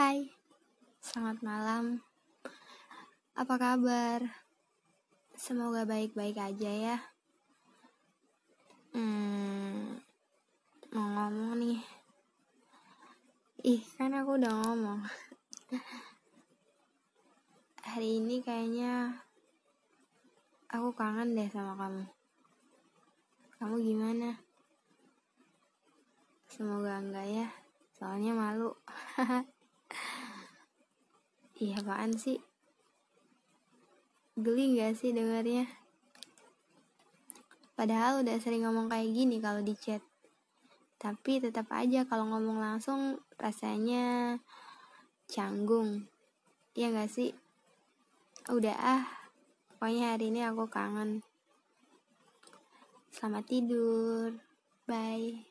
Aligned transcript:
Hai, 0.00 0.32
selamat 1.04 1.44
malam. 1.44 2.00
Apa 3.36 3.60
kabar? 3.60 4.24
Semoga 5.36 5.84
baik-baik 5.84 6.40
aja 6.40 6.72
ya. 6.72 6.96
Hmm, 8.96 10.00
mau 10.88 11.04
ngomong 11.04 11.52
nih. 11.60 11.84
Ih, 13.60 13.84
kan 14.00 14.16
aku 14.16 14.40
udah 14.40 14.48
ngomong. 14.64 15.04
Hari 17.84 18.24
ini 18.24 18.40
kayaknya 18.40 19.20
aku 20.72 20.96
kangen 20.96 21.36
deh 21.36 21.52
sama 21.52 21.76
kamu. 21.76 22.08
Kamu 23.60 23.76
gimana? 23.84 24.32
Semoga 26.48 27.04
enggak 27.04 27.28
ya, 27.28 27.46
soalnya 28.00 28.32
malu. 28.32 28.72
Iya 31.60 31.84
apaan 31.84 32.16
sih? 32.16 32.40
Geli 34.40 34.80
gak 34.80 34.96
sih 34.96 35.12
dengarnya? 35.12 35.68
Padahal 37.76 38.24
udah 38.24 38.40
sering 38.40 38.64
ngomong 38.64 38.88
kayak 38.88 39.12
gini 39.12 39.44
kalau 39.44 39.60
di 39.60 39.76
chat. 39.76 40.00
Tapi 40.96 41.36
tetap 41.36 41.68
aja 41.68 42.08
kalau 42.08 42.32
ngomong 42.32 42.64
langsung 42.64 43.20
rasanya 43.36 44.40
canggung. 45.28 46.08
Iya 46.72 46.96
gak 46.96 47.12
sih? 47.12 47.36
Udah 48.48 48.76
ah, 48.80 49.04
pokoknya 49.76 50.16
hari 50.16 50.32
ini 50.32 50.40
aku 50.40 50.64
kangen. 50.64 51.20
Selamat 53.12 53.44
tidur. 53.44 54.32
Bye. 54.88 55.49